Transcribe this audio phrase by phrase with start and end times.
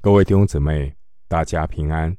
[0.00, 0.94] 各位弟兄姊妹，
[1.26, 2.16] 大家平安，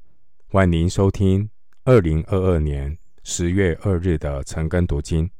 [0.50, 1.50] 欢迎收听
[1.86, 5.32] 二零二二年十月二日的晨更读经。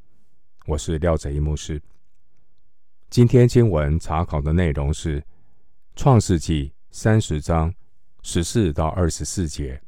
[0.64, 1.82] 我是廖哲一牧师。
[3.10, 5.20] 今天经文查考的内容是
[5.94, 7.74] 《创世纪》三十章
[8.22, 9.76] 十四到二十四节，《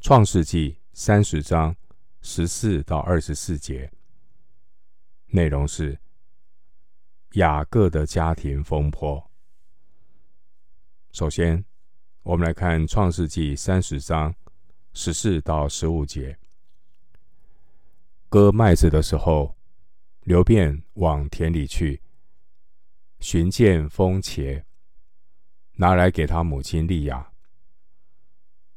[0.00, 1.76] 创世纪》三十章
[2.22, 3.92] 十四到二十四节，
[5.26, 5.98] 内容是
[7.32, 9.30] 雅各的家庭风波。
[11.14, 11.64] 首先，
[12.24, 14.34] 我们来看《创世纪》三十章
[14.92, 16.36] 十四到十五节。
[18.28, 19.54] 割麦子的时候，
[20.22, 22.02] 流便往田里去，
[23.20, 24.64] 寻见风茄，
[25.74, 27.30] 拿来给他母亲利亚。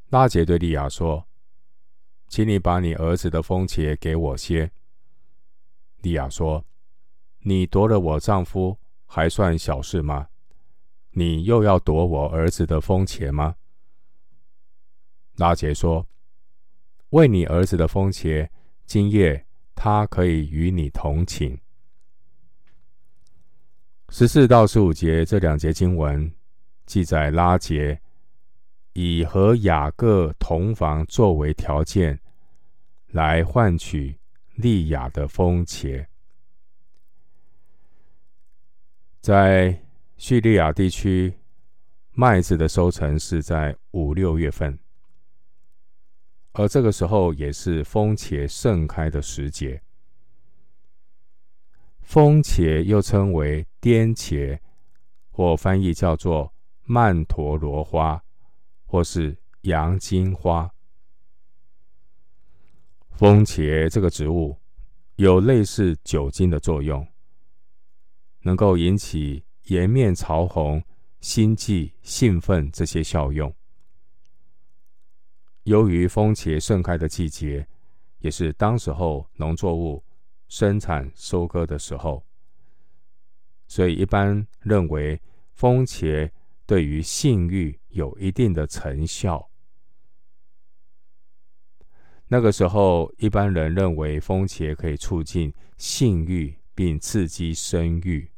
[0.10, 1.28] 拉杰对利亚说
[2.30, 4.72] ：“请你把你儿子的风茄给我些。”
[6.04, 6.64] 利亚说
[7.42, 10.30] ：“你夺了我丈夫，还算小事吗？”
[11.20, 13.56] 你又要夺我儿子的风茄吗？
[15.38, 16.06] 拉杰说
[17.10, 18.48] ：“为你儿子的风茄，
[18.86, 19.44] 今夜
[19.74, 21.60] 他可以与你同寝。”
[24.10, 26.32] 十四到十五节这两节经文
[26.86, 28.00] 记载拉杰
[28.94, 32.20] 以和雅各同房作为条件，
[33.08, 34.16] 来换取
[34.54, 36.06] 利亚的风茄，
[39.20, 39.82] 在。
[40.18, 41.32] 叙利亚地区
[42.12, 44.80] 麦子的收成是在五六月份，
[46.54, 49.80] 而这个时候也是风茄盛开的时节。
[52.02, 54.60] 风茄又称为颠茄，
[55.30, 56.52] 或翻译叫做
[56.84, 58.24] 曼陀罗花，
[58.88, 60.74] 或是洋金花。
[63.12, 64.58] 风茄这个植物
[65.18, 67.08] 有类似酒精的作用，
[68.42, 69.44] 能够引起。
[69.68, 70.84] 颜面潮红、
[71.20, 73.54] 心悸、兴奋这些效用。
[75.64, 77.68] 由于风茄盛开的季节，
[78.20, 80.04] 也是当时候农作物
[80.48, 82.26] 生产收割的时候，
[83.68, 85.22] 所以一般认为
[85.52, 86.32] 风茄
[86.66, 89.50] 对于性欲有一定的成效。
[92.30, 98.32] 那个时候，一般人认为风茄可以促进性欲并刺激生育。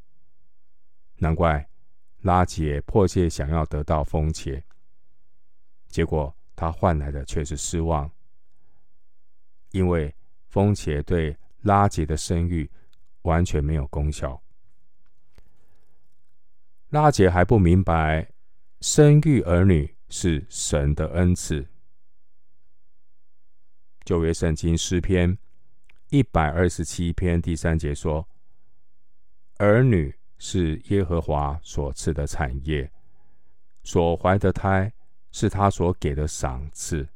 [1.22, 1.70] 难怪
[2.22, 4.62] 拉杰迫切想要得到风茄，
[5.88, 8.10] 结果他换来的却是失望，
[9.72, 10.14] 因为
[10.48, 12.70] 风茄对拉杰的生育
[13.24, 14.42] 完全没有功效。
[16.90, 18.32] 拉杰还不明白
[18.82, 21.68] 生育儿女是神的恩赐。
[24.06, 25.38] 旧约圣经诗篇
[26.10, 28.28] 一百二十七篇第三节说
[29.60, 32.90] ：“儿女。”是耶和华所赐的产业，
[33.84, 34.92] 所怀的胎
[35.32, 37.08] 是他所给的赏赐。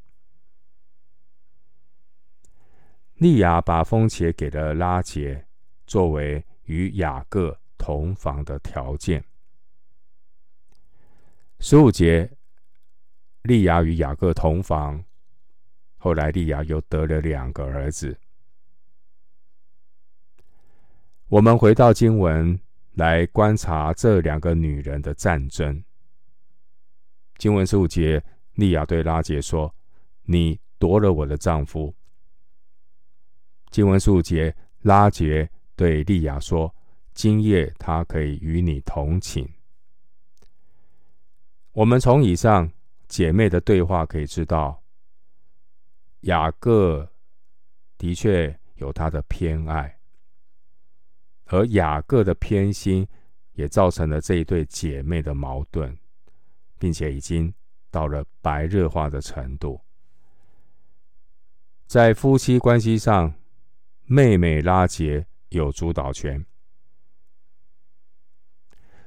[3.16, 5.48] 利亚把风茄给了拉结，
[5.88, 9.24] 作为与雅各同房的条件。
[11.60, 12.30] 十五节，
[13.44, 15.02] 利亚与雅各同房，
[15.98, 18.20] 后来利亚又得了两个儿子。
[21.30, 22.60] 我们回到经文。
[22.94, 25.84] 来观察这两个女人的战争。
[27.38, 28.24] 经文十五节，
[28.54, 29.74] 利亚对拉杰说
[30.24, 31.94] ：“你夺了我的丈夫。”
[33.72, 36.74] 经文十五节，拉杰对利亚说
[37.14, 39.48] ：“今夜他可以与你同寝。”
[41.74, 42.72] 我们从以上
[43.08, 44.84] 姐妹的对话可以知道，
[46.22, 47.12] 雅各
[47.98, 49.98] 的确有他的偏爱。
[51.54, 53.08] 而雅各的偏心，
[53.52, 55.96] 也造成了这一对姐妹的矛盾，
[56.80, 57.54] 并且已经
[57.92, 59.80] 到了白热化的程度。
[61.86, 63.36] 在夫妻关系上，
[64.06, 66.44] 妹妹拉杰有主导权。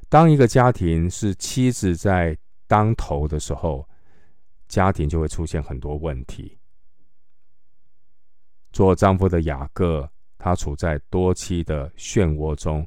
[0.09, 2.39] 当一个家庭是妻子在
[2.69, 3.89] 当头的时候，
[4.69, 6.61] 家庭就会出现很多问题。
[8.71, 10.13] 做丈夫的雅各。
[10.47, 12.87] 他处在多妻的漩涡中，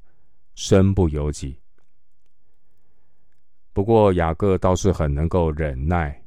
[0.56, 1.60] 身不由己。
[3.74, 6.24] 不过雅各倒是很能够忍耐，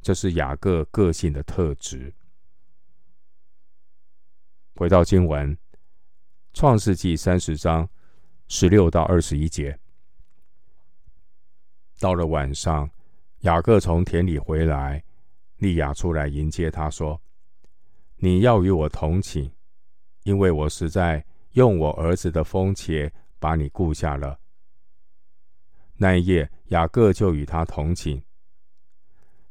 [0.00, 2.14] 这是雅各个性的特质。
[4.76, 5.52] 回到经文，
[6.52, 7.88] 《创世纪》三十章
[8.46, 9.76] 十六到二十一节。
[11.98, 12.88] 到了晚上，
[13.40, 15.02] 雅各从田里回来，
[15.56, 17.20] 利亚出来迎接他，说
[18.18, 19.50] ：“你要与我同寝。”
[20.24, 24.38] 因为我实在用我儿子的风茄把你顾下了。
[25.96, 28.22] 那一夜，雅各就与他同寝。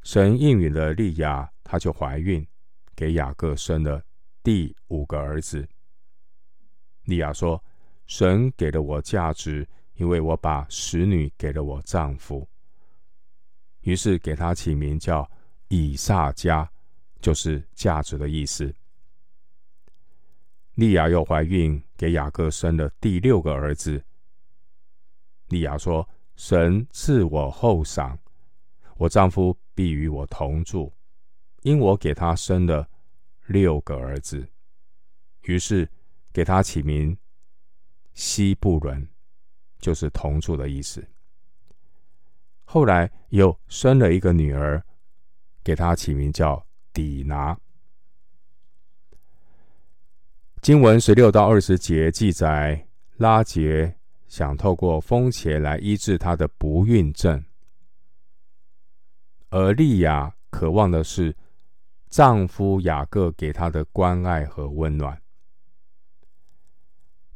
[0.02, 2.46] 神应允了利亚，她就怀孕，
[2.96, 4.04] 给雅各生了
[4.42, 5.68] 第五个儿子。
[7.04, 7.64] 利亚说
[8.08, 12.48] ：“神给了我价值，因为我把使女给了我丈夫。”
[13.82, 15.30] 于是给他起名叫
[15.68, 16.68] 以萨迦，
[17.20, 18.74] 就是价值的意思。
[20.76, 24.04] 利亚又怀孕，给雅各生了第六个儿子。
[25.50, 28.18] 利亚说：“神赐我后赏，
[28.98, 30.92] 我丈夫必与我同住，
[31.64, 32.88] 因我给他生了
[33.48, 34.48] 六个儿子。”
[35.44, 35.90] 于是
[36.32, 37.18] 给他起名
[38.14, 39.08] 西布伦，
[39.80, 41.06] 就是同住的意思。
[42.64, 44.82] 后来又生了一个女儿，
[45.62, 47.60] 给她起名叫底拿。
[50.62, 52.88] 经文十六到二十节记载，
[53.18, 53.96] 拉杰
[54.28, 57.44] 想透过风邪来医治她的不孕症，
[59.50, 61.36] 而利亚渴望的是
[62.10, 65.20] 丈夫雅各给她的关爱和温暖。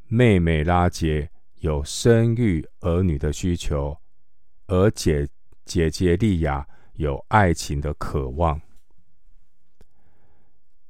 [0.08, 1.28] 妹妹拉杰
[1.62, 3.98] 有生育儿女的需求。
[4.68, 5.28] 而姐
[5.64, 8.60] 姐姐利亚有爱情的渴望。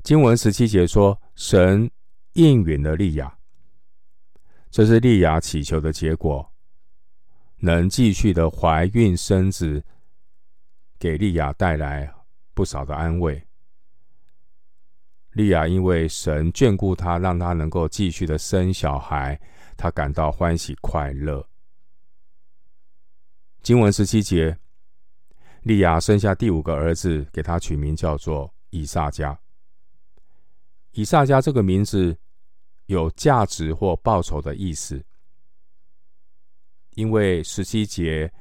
[0.04, 1.90] 经文十七节说，神
[2.36, 3.38] 应允了利亚，
[4.70, 6.54] 这是利亚祈求的结果，
[7.58, 9.82] 能继续的怀孕生子，
[11.00, 12.14] 给利亚带来
[12.54, 13.42] 不少的安慰。
[15.32, 19.40] 利亚因为神眷顾她，让她能够继续的生小孩，
[19.78, 21.46] 她感到欢喜快乐。
[23.62, 24.58] 经文十七节，
[25.62, 29.38] 利亚生下第五个儿子，给他取名叫做以萨迦。
[30.92, 32.18] 以萨迦这个名字
[32.86, 35.04] 有价值或报酬的意思，
[36.92, 38.32] 因为十七节，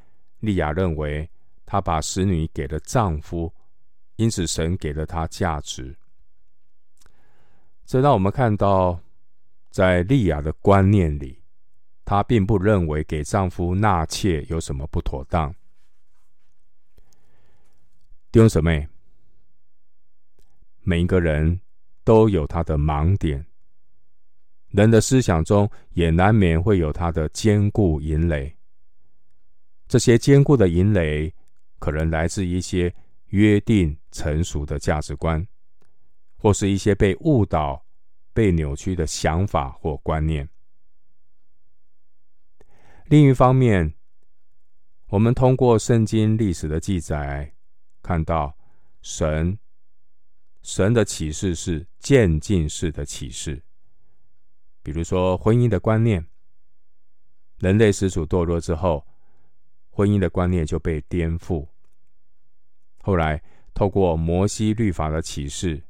[0.41, 1.29] 利亚认为
[1.65, 3.53] 她把使女给了丈夫，
[4.17, 5.97] 因此神给了她价值。
[7.85, 9.01] 这让我们看到，
[9.71, 11.43] 在利亚的观念里。
[12.07, 15.51] 她并不认为给丈夫纳妾有什么不妥当。
[18.31, 18.87] 弟兄姊妹，
[20.83, 21.63] 每一个人
[22.05, 23.47] 都有他的盲点，
[24.75, 28.53] 人的思想中也难免会有他的坚固营垒。
[29.87, 31.33] 这些坚固的营垒，
[31.79, 32.93] 可能来自一些
[33.27, 35.47] 约定成熟的价值观，
[36.37, 37.87] 或是一些被误导、
[38.33, 40.49] 被扭曲的想法或观念。
[43.07, 43.95] 另一方面，
[45.07, 47.55] 我们通过圣经历史的记载，
[48.03, 48.53] 看到
[49.03, 49.57] 神
[50.63, 53.63] 神的启示是渐进式的启示。
[54.85, 56.25] 比如说，婚姻的观念，
[57.59, 59.05] 人类始祖堕落之后，
[59.91, 61.67] 婚姻的观念就被颠覆。
[63.03, 63.43] 后来，
[63.75, 65.83] 透过摩西律法的启示，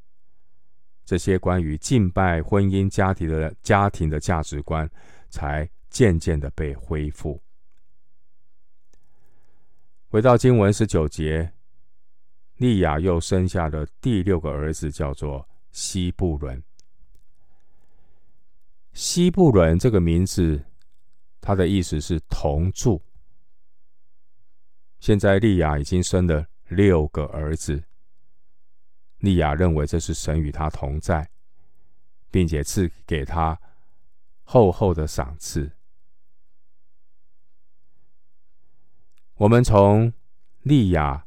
[1.05, 4.91] 这些关于敬拜、婚姻、家庭的家庭的价值观
[5.29, 5.69] 才。
[5.95, 7.41] 渐渐的被恢复。
[10.09, 11.53] 回到经文十九节，
[12.57, 16.61] 利亚又生下了第六个儿子，叫做西布伦。
[18.95, 20.65] 西布伦这个名字，
[21.41, 23.03] 它的意思是同住。
[25.01, 27.83] 现在利亚已经生了六个儿子，
[29.19, 31.29] 利亚认为这是神与他同在，
[32.31, 33.61] 并且赐给他
[34.45, 35.73] 厚厚的赏赐。
[39.35, 40.13] 我们从
[40.63, 41.27] 利亚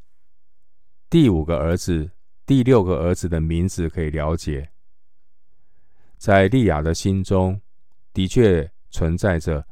[1.09, 2.11] 第五个儿子、
[2.45, 4.71] 第六个儿子的名字可以了解，
[6.17, 7.61] 在利亚的心中
[8.13, 9.65] 的确存在着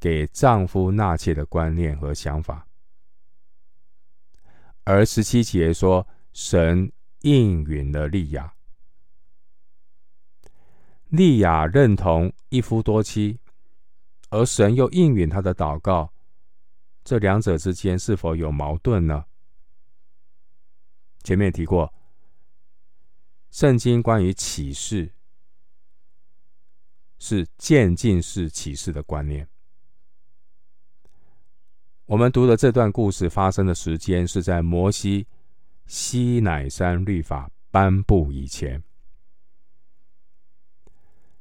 [0.00, 2.66] 给丈夫纳妾的观念和想法。
[4.82, 8.54] 而十七节说，神应允了利亚，
[11.08, 13.38] 利亚认同一夫多妻，
[14.28, 16.12] 而神又应允她的祷告。
[17.02, 19.24] 这两者之间是否有矛盾呢？
[21.22, 21.94] 前面提过，
[23.50, 25.13] 圣经关于启示
[27.24, 29.48] 是渐进式启示的观念。
[32.04, 35.26] 我们读的这段故事发生的时间是在摩西
[35.86, 38.82] 西乃山律法颁布以前。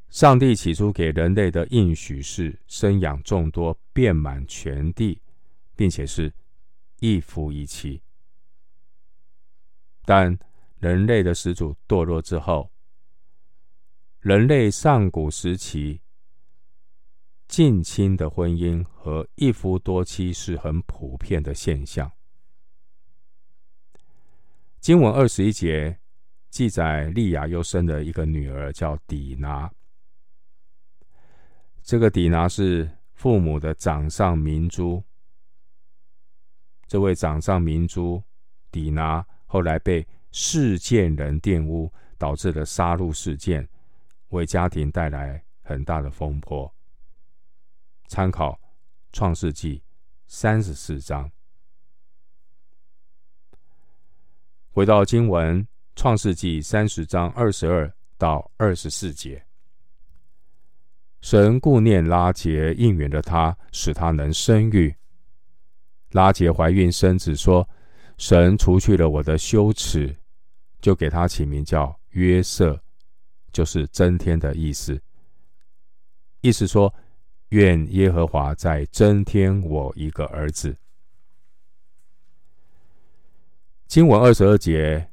[0.10, 5.20] 上帝起初给人类的应许是生养众多，遍满全地。
[5.76, 6.32] 并且是
[7.00, 8.00] 一夫一妻，
[10.06, 10.38] 但
[10.78, 12.70] 人类的始祖堕落之后，
[14.24, 16.00] 人类上古时期
[17.46, 22.10] 近亲的婚姻和一夫多妻是很普遍的现象。
[24.80, 26.00] 经文二十一节
[26.50, 29.70] 记载，利亚又生了一个女儿，叫底拿。
[31.82, 35.04] 这个底拿是父母的掌上明珠。
[36.88, 38.24] 这位掌上明珠
[38.72, 43.68] 底拿后来被事件人玷污，导致了杀戮事件，
[44.34, 46.72] 为家庭带来很大的风波。
[48.08, 48.60] 参考
[49.12, 49.82] 创世纪
[50.28, 51.32] 三十四章。
[54.72, 59.46] 回到经文，创世纪三十章二十二到二十四节，
[61.22, 64.96] 神顾念拉结，应允了他，使他能生育。
[66.10, 67.68] 拉结怀孕生子，说
[68.18, 70.16] ：“神除去了我的羞耻，
[70.82, 72.84] 就给他起名叫约瑟，
[73.54, 75.02] 就是增添的意思。
[76.42, 76.94] 意思说。”
[77.54, 80.76] 愿耶和华再增添我一个儿子。
[83.86, 85.08] 经文二十二节，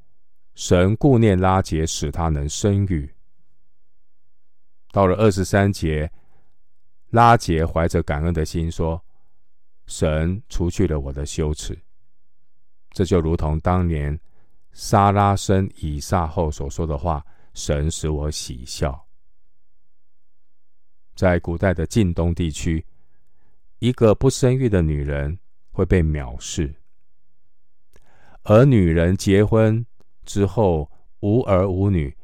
[0.54, 3.14] 神顾念拉结，使他能生育。
[4.90, 6.10] 到了二十三节，
[7.10, 9.04] 拉结怀着感恩的心说
[9.84, 11.78] ：“神除去了我的羞耻。”
[12.92, 14.18] 这就如同当年
[14.72, 17.22] 撒拉生以撒后所说的话
[17.60, 19.06] ：“神使我喜笑。”
[21.14, 22.86] 在古代的近东地区，
[23.78, 25.38] 一个不生育的女人
[25.70, 26.74] 会被藐视，
[28.44, 29.84] 而女人结婚
[30.24, 30.90] 之后
[31.20, 32.16] 无儿无女，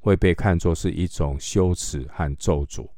[0.00, 2.90] 会被看作是一种羞耻和咒诅。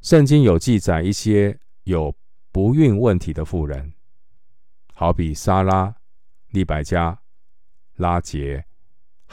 [0.00, 2.16] 圣经有记载一些有
[2.50, 3.92] 不孕问题的妇人，
[4.94, 5.94] 好比撒拉、
[6.48, 7.22] 利百加、
[7.96, 8.64] 拉结、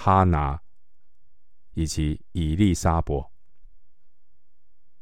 [0.01, 0.57] 哈拿
[1.73, 3.29] 以及以利沙伯。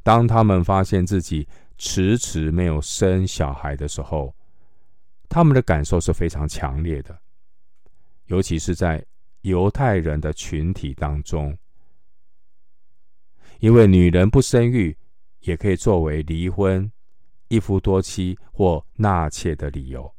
[0.01, 4.35] 当他们发现自己迟迟没有生小孩的时候，
[5.29, 7.21] 他们的感受是非常强烈的，
[8.25, 9.05] 尤其是在
[9.41, 11.55] 犹太人的群体当中，
[13.59, 14.97] 因为女人不生育
[15.41, 16.91] 也可以作为离婚、
[17.49, 20.11] 一夫多妻或纳妾的理由。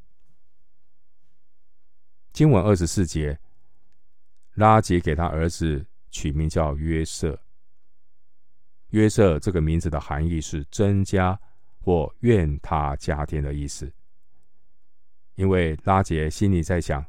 [2.33, 3.37] 经文二十四节，
[4.59, 7.41] 拉杰给他儿子取名叫约瑟。
[8.89, 11.39] 约瑟这个名字的含义是增加
[11.81, 13.93] 或愿他加添的意思，
[15.37, 17.05] 因为拉杰心里在想，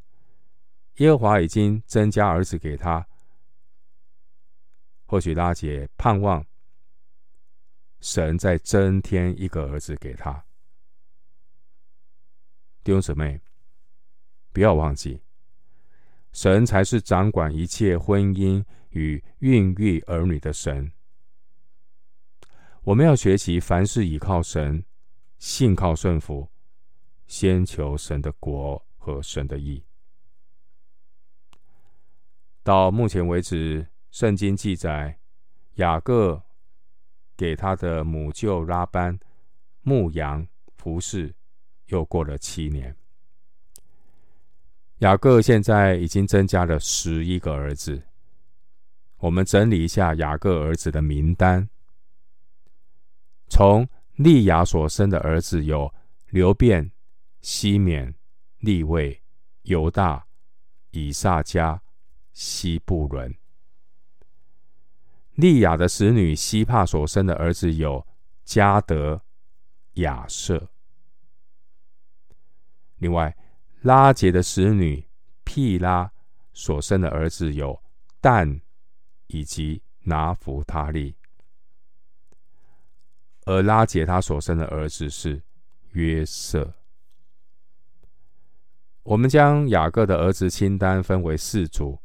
[0.98, 3.08] 耶和华已经增加儿子给他，
[5.06, 6.46] 或许拉杰盼望
[8.00, 10.46] 神再增添一个儿子给他。
[12.84, 13.42] 弟兄姊妹，
[14.52, 15.22] 不要忘记，
[16.32, 20.92] 神才是掌管一切婚姻与孕育儿女的神。
[22.84, 24.84] 我们要学习凡事倚靠神，
[25.38, 26.50] 信靠顺服，
[27.28, 29.84] 先求神的国和神的义。
[32.64, 35.20] 到目前为止，圣经记载
[35.76, 36.42] 雅各
[37.36, 39.20] 给他的母舅拉班
[39.82, 41.36] 牧羊服侍，
[41.88, 42.96] 又过了七年。
[45.00, 48.04] 雅各现在已经增加了十一个儿子。
[49.20, 51.70] 我们整理一下雅各儿子的名单。
[53.48, 55.94] 从利亚所生的儿子有
[56.30, 56.92] 流便、
[57.42, 58.14] 西缅、
[58.60, 59.22] 利未、
[59.64, 60.26] 犹大、
[60.92, 61.80] 以萨迦、
[62.34, 63.34] 西布伦。
[65.36, 68.06] 利亚的使女西帕所生的儿子有
[68.46, 69.22] 迦得、
[69.94, 70.70] 亚设。
[72.98, 73.36] 另外，
[73.82, 75.08] 拉结的使女
[75.44, 76.12] 辟拉
[76.52, 77.82] 所生的儿子有
[78.20, 78.60] 但
[79.28, 81.16] 以及拿弗他利。
[83.46, 85.42] 而拉结他所生的儿子是
[85.92, 86.74] 约瑟。
[89.04, 92.00] 我们将雅各的儿子清单分为四组：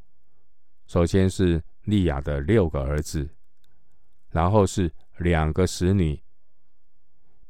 [0.87, 3.29] 首先是利亚的六个儿子，
[4.31, 6.23] 然后是两个使女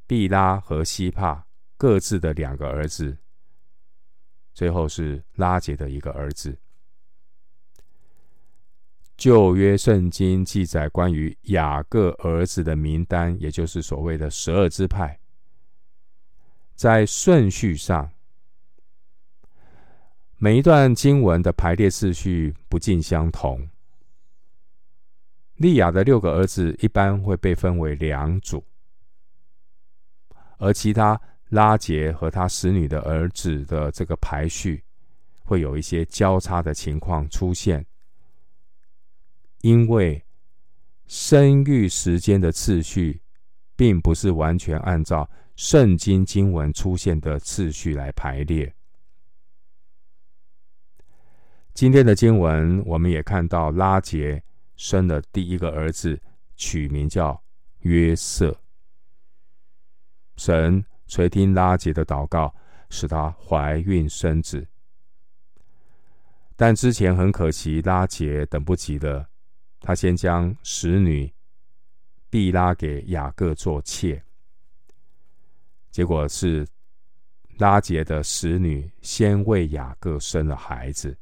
[0.06, 3.16] 毕拉和西帕各自的两个儿子，
[4.54, 6.56] 最后是拉杰的一个儿子。
[9.16, 15.20] 旧约圣经记载关于雅各儿子的名单，也就是所谓的十二支派，
[16.74, 18.10] 在顺序上，
[20.36, 23.68] 每一段经文的排列次序不尽相同。
[25.54, 28.64] 利亚的六个儿子一般会被分为两组，
[30.58, 31.20] 而其他
[31.54, 34.82] 拉杰和他使女的儿子的这个排序，
[35.44, 37.86] 会有一些交叉的情况出现。
[39.60, 40.20] 因为
[41.06, 43.20] 生育时间的次序，
[43.76, 48.74] 并不是完全按照圣经经文出现的次序来排列。
[51.72, 54.42] 今天的经文，我们也看到拉杰
[54.74, 56.20] 生了第一个儿子，
[56.56, 57.40] 取名叫
[57.82, 58.60] 约瑟。
[60.36, 60.84] 神
[61.14, 62.52] 垂听拉杰的祷告，
[62.90, 64.66] 使她怀孕生子。
[66.56, 69.24] 但之前很可惜，拉杰等不及了，
[69.78, 71.32] 他先将使女
[72.28, 74.20] 毕拉给雅各做妾。
[75.92, 76.66] 结果是
[77.58, 81.16] 拉杰的使女先为雅各生了孩子。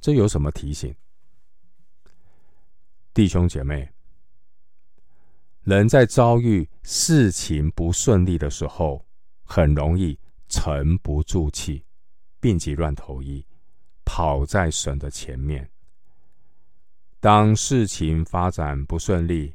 [0.00, 0.92] 这有什么提醒？
[3.14, 3.88] 弟兄姐妹，
[5.68, 9.04] 人在遭遇事情不顺利的时候，
[9.44, 11.84] 很容易沉不住气，
[12.40, 13.44] 病急乱投医，
[14.02, 15.70] 跑在神的前面。
[17.20, 19.54] 当事情发展不顺利，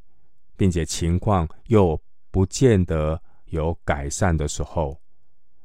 [0.55, 5.01] 并且情况又不见得有改善的时候，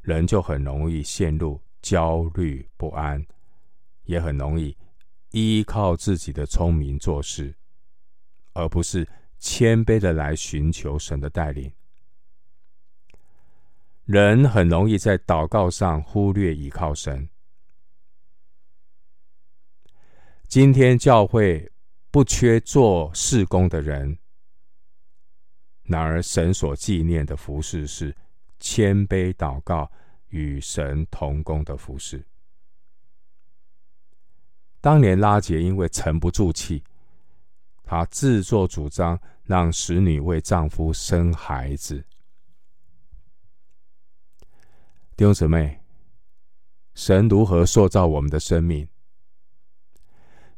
[0.01, 3.23] 人就很容易陷入焦虑不安。
[4.05, 4.75] 也很容易
[5.33, 7.55] 依靠自己的聪明做事，
[8.55, 9.07] 而不是
[9.39, 11.73] 谦卑的来寻求神的带领。
[14.05, 17.29] 人很容易在祷告上忽略倚靠神。
[20.47, 21.71] 今天教会
[22.11, 24.19] 不缺做事工的人，
[25.83, 28.17] 然而神所纪念的服事是
[28.59, 29.91] 谦卑祷告
[30.29, 32.25] 与神同工的服事。
[34.81, 36.83] 当年拉杰因为沉不住气，
[37.89, 42.05] 她自作主张让使女为丈夫生孩子。
[45.17, 45.81] 弟兄姊妹，
[46.93, 48.87] 神如何塑造我们的生命？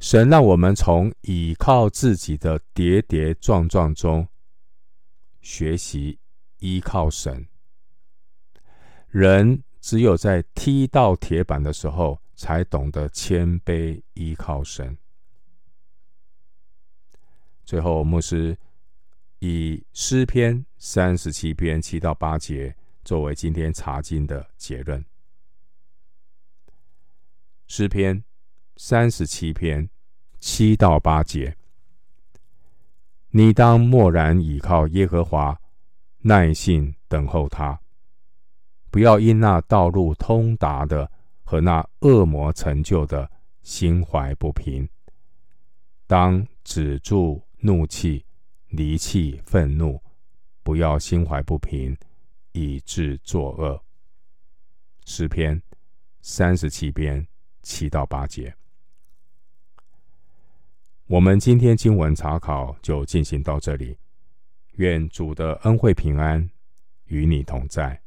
[0.00, 4.26] 神让我们从倚靠自己的跌跌撞撞中
[5.40, 6.18] 学习
[6.58, 7.46] 依靠神。
[9.06, 14.98] 人只有在踢到铁板的时候，才懂得谦卑依靠神。
[17.70, 18.58] 最后，牧师
[19.38, 25.04] 以诗篇三十七篇七到八节作为今天查经的结论。
[27.68, 28.24] 诗篇
[28.76, 29.88] 三十七篇
[30.40, 31.56] 七到八节：
[33.28, 35.56] 你当默然倚靠耶和华，
[36.22, 37.80] 耐心等候他，
[38.90, 41.08] 不要因那道路通达的。
[41.44, 43.30] 和那恶魔成就的
[43.62, 44.88] 心怀不平，
[46.08, 48.24] 当止住怒气，
[48.68, 50.02] 离气愤怒，
[50.62, 51.96] 不要心怀不平，
[52.52, 53.82] 以致作恶。
[55.04, 55.60] 诗篇
[56.20, 57.26] 三十七篇
[57.62, 58.54] 七到八节。
[61.06, 63.98] 我们今天经文查考就进行到这里，
[64.76, 66.48] 愿主的恩惠平安
[67.06, 68.00] 与你同在。